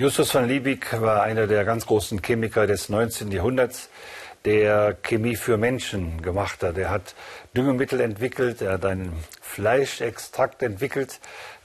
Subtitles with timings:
[0.00, 3.30] Justus van Liebig war einer der ganz großen Chemiker des 19.
[3.32, 3.90] Jahrhunderts,
[4.46, 6.78] der Chemie für Menschen gemacht hat.
[6.78, 7.14] Er hat
[7.54, 9.12] Düngemittel entwickelt, er hat einen
[9.50, 11.18] Fleischextrakt entwickelt,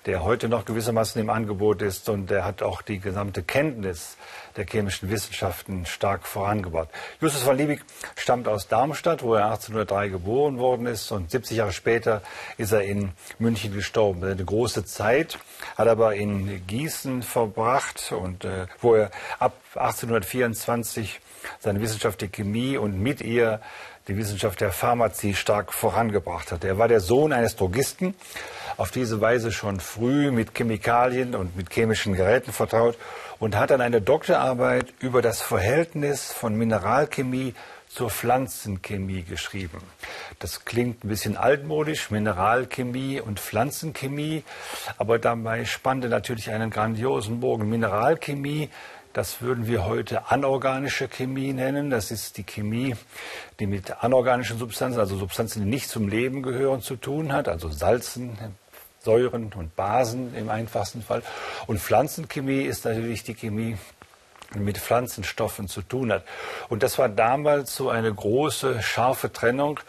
[0.07, 4.17] der heute noch gewissermaßen im Angebot ist und er hat auch die gesamte Kenntnis
[4.55, 6.89] der chemischen Wissenschaften stark vorangebracht.
[7.21, 7.81] Justus van Liebig
[8.15, 12.21] stammt aus Darmstadt, wo er 1803 geboren worden ist und 70 Jahre später
[12.57, 14.23] ist er in München gestorben.
[14.23, 15.37] Eine große Zeit
[15.77, 21.19] hat aber in Gießen verbracht und äh, wo er ab 1824
[21.59, 23.59] seine Wissenschaft der Chemie und mit ihr
[24.07, 26.63] die Wissenschaft der Pharmazie stark vorangebracht hat.
[26.63, 28.15] Er war der Sohn eines Drogisten,
[28.77, 32.97] auf diese Weise schon früh mit Chemikalien und mit chemischen Geräten vertraut
[33.39, 37.53] und hat dann eine Doktorarbeit über das Verhältnis von Mineralchemie
[37.87, 39.81] zur Pflanzenchemie geschrieben.
[40.39, 44.43] Das klingt ein bisschen altmodisch, Mineralchemie und Pflanzenchemie,
[44.97, 47.69] aber dabei spannte natürlich einen grandiosen Bogen.
[47.69, 48.69] Mineralchemie,
[49.15, 51.89] das würden wir heute anorganische Chemie nennen.
[51.89, 52.97] Das ist die Chemie,
[53.61, 57.69] die mit anorganischen Substanzen, also Substanzen, die nicht zum Leben gehören, zu tun hat, also
[57.69, 58.37] Salzen,
[58.99, 61.23] Säuren und Basen im einfachsten Fall.
[61.65, 63.77] Und Pflanzenchemie ist natürlich die Chemie,
[64.63, 66.23] mit Pflanzenstoffen zu tun hat.
[66.69, 69.79] Und das war damals so eine große, scharfe Trennung.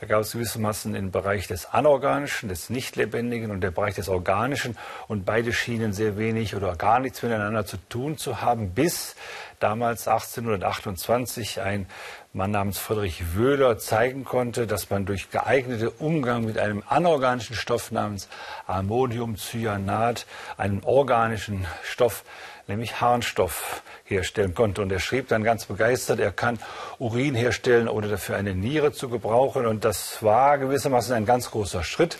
[0.00, 4.76] Da gab es gewissermaßen den Bereich des Anorganischen, des Nichtlebendigen und der Bereich des Organischen.
[5.08, 9.16] Und beide schienen sehr wenig oder gar nichts miteinander zu tun zu haben, bis
[9.58, 11.86] damals 1828 ein
[12.34, 17.90] Mann namens Friedrich Wöhler zeigen konnte, dass man durch geeignete Umgang mit einem anorganischen Stoff
[17.90, 18.28] namens
[18.66, 20.26] Ammoniumcyanat
[20.58, 22.24] einen organischen Stoff,
[22.66, 24.82] nämlich Harnstoff, herstellen konnte.
[24.82, 26.58] Und er schrieb dann ganz begeistert, er kann
[26.98, 29.66] Urin herstellen, ohne dafür eine Niere zu gebrauchen.
[29.66, 32.16] Und das war gewissermaßen ein ganz großer Schritt,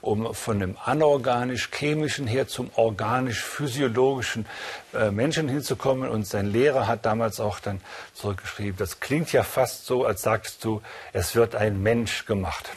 [0.00, 4.46] um von dem anorganisch-chemischen her zum organisch-physiologischen
[4.96, 6.08] äh, Menschen hinzukommen.
[6.08, 7.80] Und sein Lehrer hat damals auch dann
[8.14, 12.70] zurückgeschrieben, das klingt ja fast so, als sagst du, es wird ein Mensch gemacht.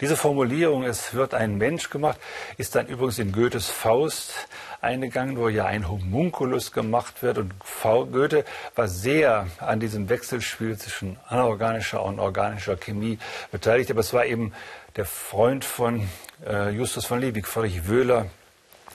[0.00, 2.18] Diese Formulierung, es wird ein Mensch gemacht,
[2.58, 4.48] ist dann übrigens in Goethes Faust
[4.80, 7.38] eingegangen, wo ja ein Homunculus gemacht wird.
[7.38, 8.44] Und Goethe
[8.74, 13.18] war sehr an diesem Wechselspiel zwischen anorganischer und organischer Chemie
[13.50, 13.90] beteiligt.
[13.90, 14.52] Aber es war eben
[14.96, 16.08] der Freund von
[16.46, 18.26] äh, Justus von Liebig, Friedrich Wöhler,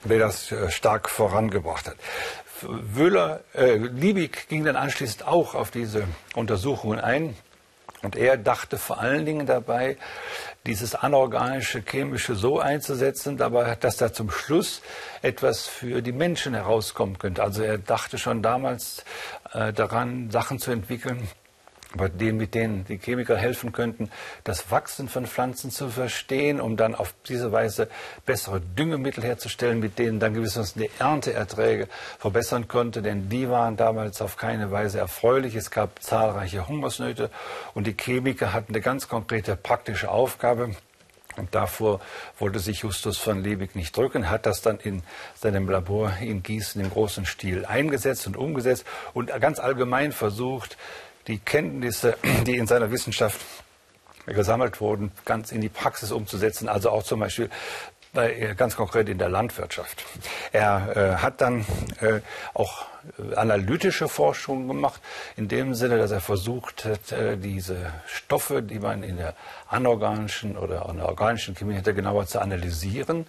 [0.03, 1.95] der das äh, stark vorangebracht hat.
[2.61, 7.35] Wöhler, äh, Liebig ging dann anschließend auch auf diese Untersuchungen ein.
[8.03, 9.97] Und er dachte vor allen Dingen dabei,
[10.65, 14.81] dieses anorganische Chemische so einzusetzen, dabei, dass da zum Schluss
[15.21, 17.41] etwas für die Menschen herauskommen könnte.
[17.41, 19.03] Also er dachte schon damals
[19.53, 21.27] äh, daran, Sachen zu entwickeln,
[21.95, 24.09] bei denen, mit denen die Chemiker helfen könnten,
[24.43, 27.87] das Wachsen von Pflanzen zu verstehen, um dann auf diese Weise
[28.25, 31.87] bessere Düngemittel herzustellen, mit denen dann gewissermaßen die Ernteerträge
[32.19, 35.55] verbessern konnte, denn die waren damals auf keine Weise erfreulich.
[35.55, 37.29] Es gab zahlreiche Hungersnöte
[37.73, 40.71] und die Chemiker hatten eine ganz konkrete praktische Aufgabe.
[41.37, 42.01] Und davor
[42.39, 45.03] wollte sich Justus von Liebig nicht drücken, hat das dann in
[45.35, 50.77] seinem Labor in Gießen im großen Stil eingesetzt und umgesetzt und ganz allgemein versucht,
[51.27, 53.39] die Kenntnisse, die in seiner Wissenschaft
[54.25, 57.96] gesammelt wurden, ganz in die Praxis umzusetzen, also auch zum Beispiel bei,
[58.55, 60.05] ganz konkret in der Landwirtschaft.
[60.51, 61.65] Er äh, hat dann
[62.01, 62.21] äh,
[62.53, 62.85] auch
[63.17, 65.01] äh, analytische Forschung gemacht,
[65.35, 69.33] in dem Sinne, dass er versucht hat, äh, diese Stoffe, die man in der
[69.69, 73.27] anorganischen oder in der organischen Chemie hätte, genauer zu analysieren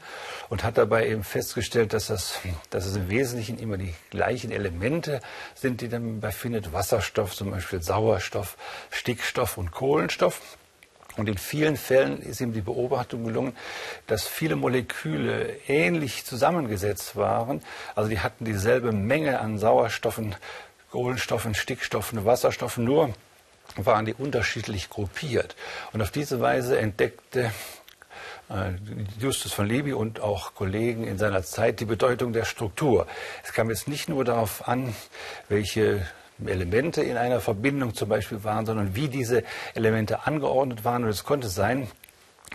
[0.48, 2.38] und hat dabei eben festgestellt, dass, das,
[2.70, 5.20] dass es im Wesentlichen immer die gleichen Elemente
[5.54, 6.72] sind, die man befindet.
[6.72, 8.56] Wasserstoff, zum Beispiel Sauerstoff,
[8.90, 10.40] Stickstoff und Kohlenstoff.
[11.18, 13.56] Und in vielen Fällen ist ihm die Beobachtung gelungen,
[14.06, 17.60] dass viele Moleküle ähnlich zusammengesetzt waren.
[17.96, 20.36] Also die hatten dieselbe Menge an Sauerstoffen,
[20.92, 23.12] Kohlenstoffen, Stickstoffen, Wasserstoffen, nur
[23.76, 25.56] waren die unterschiedlich gruppiert.
[25.92, 27.52] Und auf diese Weise entdeckte
[28.48, 28.70] äh,
[29.18, 33.08] Justus von Liebig und auch Kollegen in seiner Zeit die Bedeutung der Struktur.
[33.44, 34.94] Es kam jetzt nicht nur darauf an,
[35.48, 36.06] welche
[36.46, 39.42] Elemente in einer Verbindung zum Beispiel waren, sondern wie diese
[39.74, 41.04] Elemente angeordnet waren.
[41.04, 41.88] Und es konnte sein,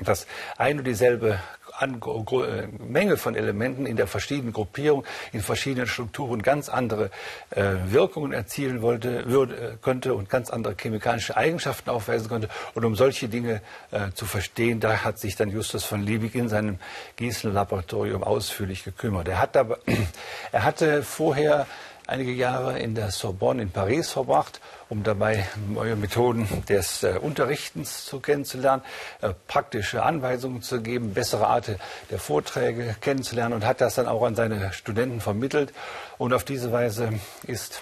[0.01, 0.25] dass
[0.57, 1.39] ein und dieselbe
[1.81, 7.09] äh, Menge von Elementen in der verschiedenen Gruppierung, in verschiedenen Strukturen ganz andere
[7.49, 12.47] äh, Wirkungen erzielen wollte, würde, äh, könnte und ganz andere chemikalische Eigenschaften aufweisen konnte.
[12.75, 16.47] Und um solche Dinge äh, zu verstehen, da hat sich dann Justus von Liebig in
[16.47, 16.77] seinem
[17.17, 19.27] Gießen-Laboratorium ausführlich gekümmert.
[19.27, 19.77] Er, hat dabei,
[20.51, 21.65] er hatte vorher
[22.07, 24.59] einige Jahre in der Sorbonne in Paris verbracht,
[24.89, 28.83] um dabei neue Methoden des äh, Unterrichtens zu kennenzulernen,
[29.21, 31.71] äh, praktische Anweisungen zu geben, bessere Art
[32.09, 35.73] der Vorträge kennenzulernen und hat das dann auch an seine Studenten vermittelt.
[36.17, 37.13] Und auf diese Weise
[37.47, 37.81] ist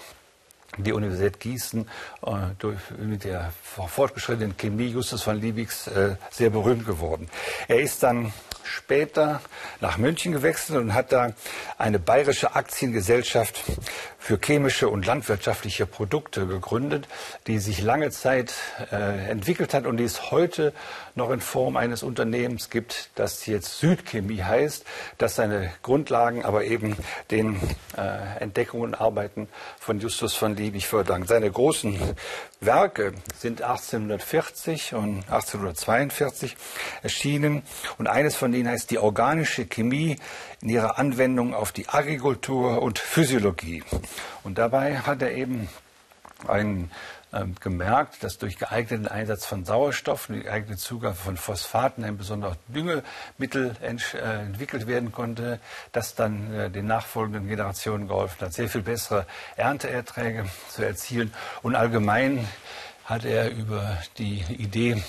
[0.78, 1.88] die Universität Gießen
[2.26, 7.28] äh, durch, mit der fortgeschrittenen Chemie Justus von Liebigs äh, sehr berühmt geworden.
[7.68, 8.32] Er ist dann
[8.64, 9.40] später
[9.80, 11.32] nach München gewechselt und hat da
[11.78, 13.62] eine bayerische Aktiengesellschaft
[14.18, 17.08] für chemische und landwirtschaftliche Produkte gegründet,
[17.48, 18.54] die sich lange Zeit
[18.92, 20.72] äh, entwickelt hat und die es heute
[21.14, 24.84] noch in Form eines Unternehmens gibt, das jetzt Südchemie heißt,
[25.18, 26.96] das seine Grundlagen aber eben
[27.30, 27.56] den
[27.96, 29.48] äh, Entdeckungen und Arbeiten
[29.78, 31.28] von Justus von Liebig verdankt.
[31.28, 31.98] Seine großen
[32.60, 36.56] Werke sind 1840 und 1842
[37.02, 37.62] erschienen
[37.98, 40.16] und eines von ihnen heißt die organische Chemie
[40.60, 43.82] in ihrer Anwendung auf die Agrikultur und Physiologie.
[44.44, 45.68] Und dabei hat er eben
[46.46, 46.92] ein,
[47.32, 52.56] äh, gemerkt, dass durch geeigneten Einsatz von Sauerstoff und geeignete Zugabe von Phosphaten ein besonderes
[52.68, 55.58] Düngemittel ent, äh, entwickelt werden konnte,
[55.92, 59.26] das dann äh, den nachfolgenden Generationen geholfen hat, sehr viel bessere
[59.56, 61.32] Ernteerträge zu erzielen.
[61.62, 62.46] Und allgemein
[63.04, 65.02] hat er über die Idee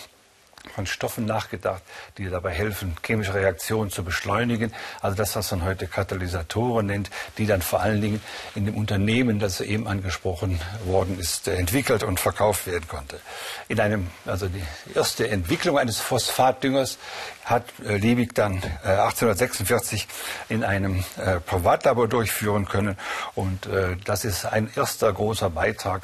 [0.74, 1.81] von Stoffen nachgedacht,
[2.18, 4.74] die dabei helfen, chemische Reaktionen zu beschleunigen.
[5.01, 8.21] Also das, was man heute Katalysatoren nennt, die dann vor allen Dingen
[8.56, 13.19] in dem Unternehmen, das eben angesprochen worden ist, entwickelt und verkauft werden konnte.
[13.68, 14.63] In einem, also die
[14.95, 16.98] erste Entwicklung eines Phosphatdüngers
[17.45, 20.07] hat äh, Liebig dann 1846
[20.50, 22.98] äh, in einem äh, Privatlabor durchführen können.
[23.36, 23.68] Und
[24.06, 26.04] das ist ein erster großer Beitrag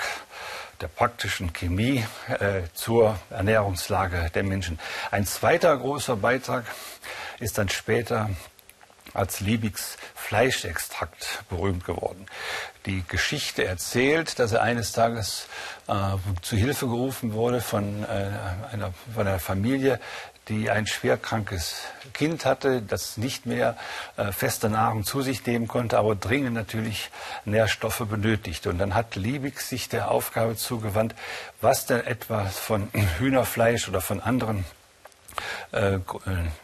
[0.81, 4.79] der praktischen Chemie äh, zur Ernährungslage der Menschen.
[5.11, 6.65] Ein zweiter großer Beitrag
[7.39, 8.29] ist dann später
[9.13, 12.25] als Liebigs Fleischextrakt berühmt geworden.
[12.85, 15.47] Die Geschichte erzählt, dass er eines Tages
[15.87, 15.93] äh,
[16.41, 18.29] zu Hilfe gerufen wurde von, äh,
[18.71, 19.99] einer, von einer Familie,
[20.49, 23.77] die ein schwerkrankes Kind hatte, das nicht mehr
[24.17, 27.11] äh, feste Nahrung zu sich nehmen konnte, aber dringend natürlich
[27.45, 28.69] Nährstoffe benötigte.
[28.69, 31.15] Und dann hat Liebig sich der Aufgabe zugewandt,
[31.61, 34.65] was denn etwa von Hühnerfleisch oder von anderen
[35.71, 36.00] äh, äh,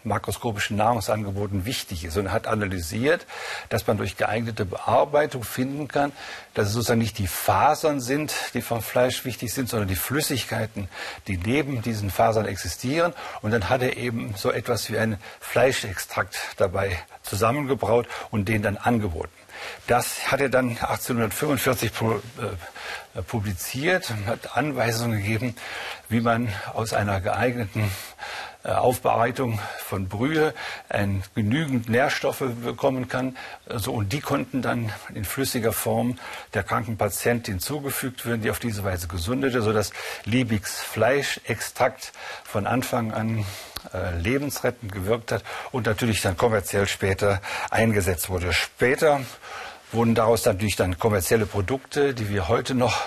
[0.03, 3.27] makroskopischen Nahrungsangeboten wichtig ist und hat analysiert,
[3.69, 6.11] dass man durch geeignete Bearbeitung finden kann,
[6.55, 10.89] dass es sozusagen nicht die Fasern sind, die vom Fleisch wichtig sind, sondern die Flüssigkeiten,
[11.27, 13.13] die neben diesen Fasern existieren.
[13.43, 18.77] Und dann hat er eben so etwas wie einen Fleischextrakt dabei zusammengebraut und den dann
[18.77, 19.29] angeboten.
[19.87, 25.55] Das hat er dann 1845 äh, publiziert und hat Anweisungen gegeben,
[26.09, 27.91] wie man aus einer geeigneten
[28.73, 30.53] Aufbereitung von Brühe
[30.89, 33.37] ein, genügend Nährstoffe bekommen kann.
[33.69, 36.17] Also, und die konnten dann in flüssiger Form
[36.53, 39.91] der kranken Patientin zugefügt werden, die auf diese Weise gesundete, sodass
[40.23, 42.11] Liebigs Fleischextrakt
[42.43, 43.45] von Anfang an
[43.93, 48.51] äh, lebensrettend gewirkt hat und natürlich dann kommerziell später eingesetzt wurde.
[48.51, 49.21] Später
[49.91, 53.01] wurden daraus natürlich dann kommerzielle Produkte, die wir heute noch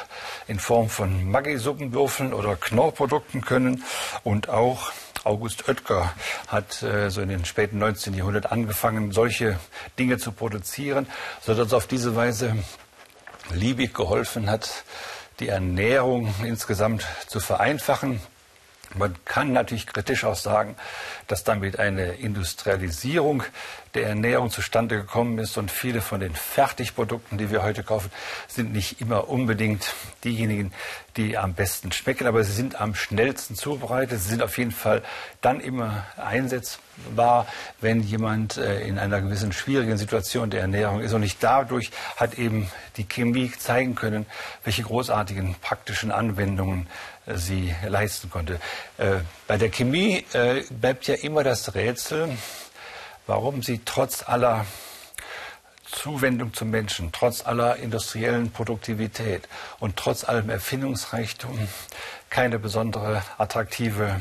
[0.47, 3.85] in Form von Maggi-Suppenwürfeln oder Knorrprodukten können
[4.25, 4.93] und auch
[5.29, 6.15] August Oetker
[6.47, 8.15] hat äh, so in den späten 19.
[8.15, 9.59] Jahrhundert angefangen, solche
[9.99, 11.07] Dinge zu produzieren,
[11.43, 12.57] sodass auf diese Weise
[13.53, 14.85] Liebig geholfen hat,
[15.41, 18.21] die Ernährung insgesamt zu vereinfachen.
[18.95, 20.75] Man kann natürlich kritisch auch sagen,
[21.27, 23.43] dass damit eine Industrialisierung
[23.95, 28.11] der Ernährung zustande gekommen ist und viele von den Fertigprodukten, die wir heute kaufen,
[28.47, 30.73] sind nicht immer unbedingt diejenigen,
[31.17, 34.21] die am besten schmecken, aber sie sind am schnellsten zubereitet.
[34.21, 35.03] Sie sind auf jeden Fall
[35.41, 37.47] dann immer einsetzbar,
[37.81, 41.13] wenn jemand äh, in einer gewissen schwierigen Situation der Ernährung ist.
[41.13, 44.27] Und nicht dadurch hat eben die Chemie zeigen können,
[44.65, 46.87] welche großartigen praktischen Anwendungen
[47.35, 48.61] sie leisten konnte.
[48.97, 50.25] Äh, bei der Chemie
[50.71, 52.37] bleibt ja immer das Rätsel,
[53.27, 54.67] warum sie trotz aller
[55.91, 59.49] Zuwendung zum Menschen, trotz aller industriellen Produktivität
[59.81, 61.69] und trotz allem Erfindungsreichtum
[62.31, 64.21] keine besondere attraktive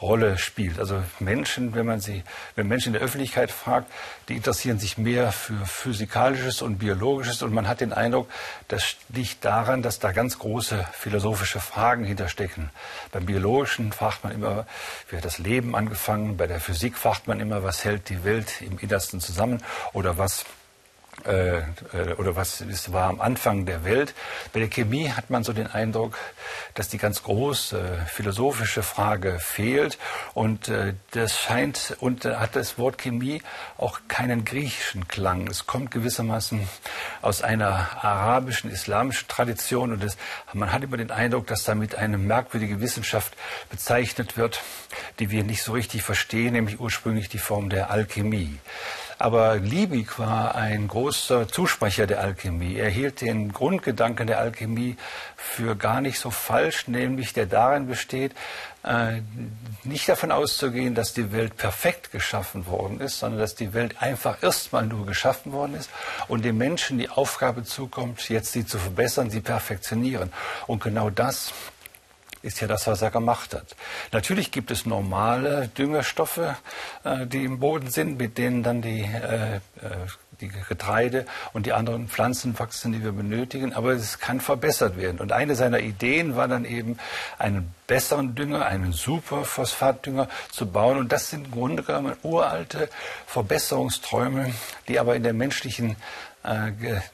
[0.00, 0.78] Rolle spielt.
[0.78, 2.24] Also Menschen, wenn man sie,
[2.56, 3.90] wenn Menschen in der Öffentlichkeit fragt,
[4.28, 8.28] die interessieren sich mehr für physikalisches und biologisches und man hat den Eindruck,
[8.68, 12.70] das liegt daran, dass da ganz große philosophische Fragen hinterstecken.
[13.12, 14.66] Beim biologischen fragt man immer,
[15.08, 16.36] wie hat das Leben angefangen?
[16.36, 20.44] Bei der Physik fragt man immer, was hält die Welt im Innersten zusammen oder was
[21.26, 21.62] äh, äh,
[22.18, 24.14] oder was ist, war am Anfang der Welt.
[24.52, 26.18] Bei der Chemie hat man so den Eindruck,
[26.74, 29.96] dass die ganz große philosophische Frage fehlt
[30.34, 33.42] und äh, das scheint und äh, hat das Wort Chemie
[33.78, 35.46] auch keinen griechischen Klang.
[35.46, 36.68] Es kommt gewissermaßen
[37.22, 40.18] aus einer arabischen, islamischen Tradition und es,
[40.52, 43.34] man hat immer den Eindruck, dass damit eine merkwürdige Wissenschaft
[43.70, 44.62] bezeichnet wird,
[45.20, 48.58] die wir nicht so richtig verstehen, nämlich ursprünglich die Form der Alchemie.
[49.18, 52.76] Aber Liebig war ein großer Zusprecher der Alchemie.
[52.76, 54.96] Er hielt den Grundgedanken der Alchemie
[55.36, 58.32] für gar nicht so falsch, nämlich der darin besteht,
[58.82, 59.22] äh,
[59.84, 64.42] nicht davon auszugehen, dass die Welt perfekt geschaffen worden ist, sondern dass die Welt einfach
[64.42, 65.90] erstmal nur geschaffen worden ist
[66.28, 70.32] und dem Menschen die Aufgabe zukommt, jetzt sie zu verbessern, sie perfektionieren.
[70.66, 71.52] Und genau das
[72.44, 73.74] ist ja das, was er gemacht hat.
[74.12, 76.40] Natürlich gibt es normale Düngerstoffe,
[77.04, 79.60] äh, die im Boden sind, mit denen dann die, äh, äh,
[80.40, 85.20] die Getreide und die anderen Pflanzen wachsen, die wir benötigen, aber es kann verbessert werden.
[85.20, 86.98] Und eine seiner Ideen war dann eben,
[87.38, 90.98] einen besseren Dünger, einen Superphosphatdünger zu bauen.
[90.98, 92.88] Und das sind im Grunde genommen uralte
[93.26, 94.52] Verbesserungsträume,
[94.88, 95.96] die aber in der menschlichen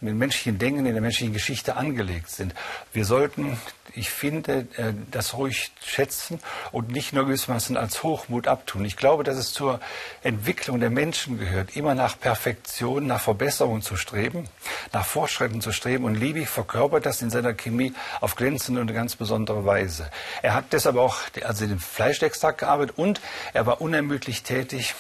[0.01, 2.53] mit menschlichen Denken, in der menschlichen Geschichte angelegt sind.
[2.93, 3.57] Wir sollten,
[3.95, 6.41] ich finde, äh, das ruhig schätzen
[6.73, 8.85] und nicht nur gewissermaßen als Hochmut abtun.
[8.85, 9.81] Ich glaube, dass es zur
[10.23, 14.49] Entwicklung der Menschen gehört, immer nach Perfektion, nach Verbesserung zu streben,
[14.93, 16.05] nach Fortschritten zu streben.
[16.05, 20.11] Und Liebig verkörpert das in seiner Chemie auf glänzende und ganz besondere Weise.
[20.43, 23.21] Er hat deshalb auch also den Fleischextrakt gearbeitet und
[23.53, 24.95] er war unermüdlich tätig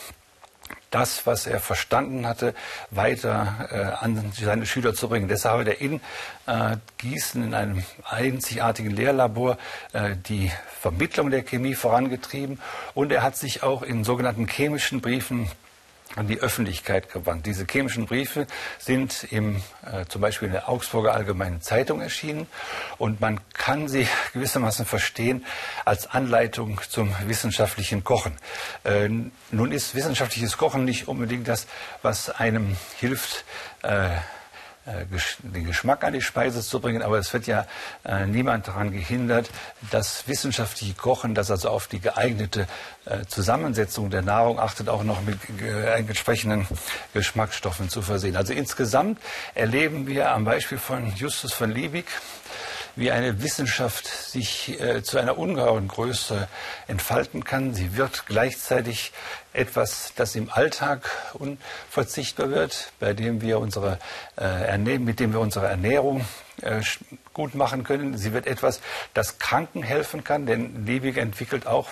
[0.90, 2.54] das, was er verstanden hatte,
[2.90, 5.28] weiter äh, an seine Schüler zu bringen.
[5.28, 6.00] Deshalb hat er in
[6.47, 9.56] äh, Gießen in einem einzigartigen Lehrlabor
[9.92, 12.59] äh, die Vermittlung der Chemie vorangetrieben
[12.94, 15.50] und er hat sich auch in sogenannten chemischen Briefen
[16.17, 17.47] an die Öffentlichkeit gewandt.
[17.47, 18.47] Diese chemischen Briefe
[18.79, 22.47] sind im, äh, zum Beispiel in der Augsburger Allgemeinen Zeitung erschienen
[22.99, 25.45] und man kann sie gewissermaßen verstehen
[25.85, 28.37] als Anleitung zum wissenschaftlichen Kochen.
[28.85, 29.09] Äh,
[29.50, 31.67] nun ist wissenschaftliches Kochen nicht unbedingt das,
[32.02, 33.45] was einem hilft,
[33.83, 34.09] äh,
[35.42, 37.66] den Geschmack an die Speise zu bringen, aber es wird ja
[38.04, 39.50] äh, niemand daran gehindert,
[39.90, 42.66] das wissenschaftliche Kochen, das also auf die geeignete
[43.04, 46.66] äh, Zusammensetzung der Nahrung achtet, auch noch mit äh, entsprechenden
[47.12, 48.37] Geschmacksstoffen zu versehen.
[48.37, 49.18] Also insgesamt
[49.54, 52.06] erleben wir am Beispiel von Justus von Liebig,
[52.97, 56.49] wie eine Wissenschaft sich äh, zu einer ungeheuren Größe
[56.88, 57.75] entfalten kann.
[57.75, 59.12] Sie wird gleichzeitig
[59.52, 63.99] etwas, das im Alltag unverzichtbar wird, bei dem wir unsere,
[64.38, 66.25] äh, mit dem wir unsere Ernährung
[66.62, 66.80] äh,
[67.32, 68.16] gut machen können.
[68.16, 68.80] Sie wird etwas,
[69.14, 71.88] das Kranken helfen kann, denn Liebig entwickelt auch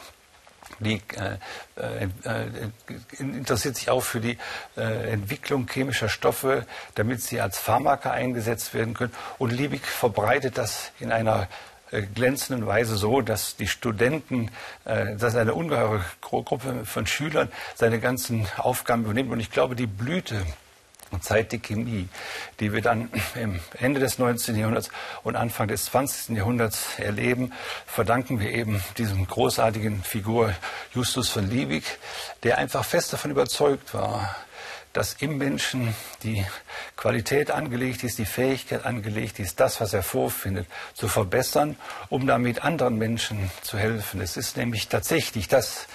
[0.80, 1.38] die äh,
[1.76, 4.38] äh, äh, interessiert sich auch für die
[4.76, 9.12] äh, Entwicklung chemischer Stoffe, damit sie als Pharmaka eingesetzt werden können.
[9.38, 11.48] Und Liebig verbreitet das in einer
[11.90, 14.50] äh, glänzenden Weise so, dass die Studenten,
[14.84, 19.32] äh, dass eine ungeheure Gruppe von Schülern seine ganzen Aufgaben übernimmt.
[19.32, 20.44] Und ich glaube, die Blüte
[21.20, 22.08] Zeit der Chemie,
[22.60, 24.56] die wir dann im Ende des 19.
[24.56, 24.90] Jahrhunderts
[25.22, 26.36] und Anfang des 20.
[26.36, 27.52] Jahrhunderts erleben,
[27.86, 30.54] verdanken wir eben diesem großartigen Figur
[30.94, 31.84] Justus von Liebig,
[32.42, 34.34] der einfach fest davon überzeugt war,
[34.92, 36.44] dass im Menschen die
[36.96, 41.76] Qualität angelegt ist, die Fähigkeit angelegt ist, das, was er vorfindet, zu verbessern,
[42.08, 44.20] um damit anderen Menschen zu helfen.
[44.20, 45.86] Es ist nämlich tatsächlich das,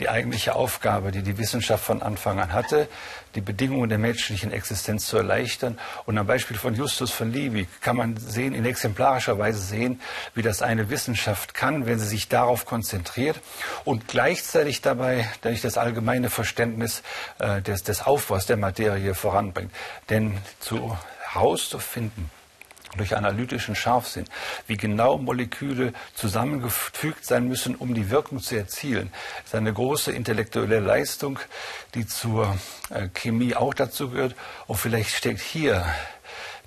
[0.00, 2.88] die eigentliche Aufgabe, die die Wissenschaft von Anfang an hatte,
[3.34, 5.78] die Bedingungen der menschlichen Existenz zu erleichtern.
[6.06, 10.00] Und am Beispiel von Justus von Liebig kann man sehen, in exemplarischer Weise sehen,
[10.34, 13.40] wie das eine Wissenschaft kann, wenn sie sich darauf konzentriert
[13.84, 17.02] und gleichzeitig dabei durch das allgemeine Verständnis
[17.38, 19.72] äh, des, des Aufbaus der Materie voranbringt.
[20.08, 20.96] Denn zu
[21.32, 22.30] herauszufinden,
[22.96, 24.24] durch analytischen Scharfsinn,
[24.66, 29.10] wie genau Moleküle zusammengefügt sein müssen, um die Wirkung zu erzielen.
[29.38, 31.38] Das ist eine große intellektuelle Leistung,
[31.94, 32.56] die zur
[32.90, 34.34] äh, Chemie auch dazu gehört.
[34.66, 35.84] Und vielleicht steckt hier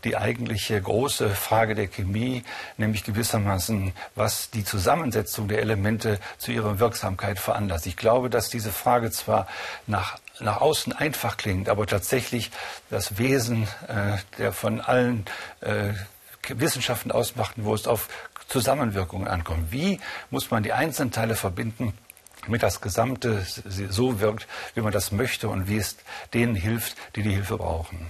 [0.03, 2.43] die eigentliche große Frage der Chemie,
[2.77, 7.87] nämlich gewissermaßen, was die Zusammensetzung der Elemente zu ihrer Wirksamkeit veranlasst.
[7.87, 9.47] Ich glaube, dass diese Frage zwar
[9.87, 12.49] nach nach außen einfach klingt, aber tatsächlich
[12.89, 15.25] das Wesen äh, der von allen
[15.59, 15.91] äh,
[16.47, 18.07] Wissenschaften ausmachten, wo es auf
[18.47, 19.71] Zusammenwirkungen ankommt.
[19.71, 21.93] Wie muss man die einzelnen Teile verbinden,
[22.45, 25.97] damit das Gesamte so wirkt, wie man das möchte und wie es
[26.33, 28.09] denen hilft, die die Hilfe brauchen.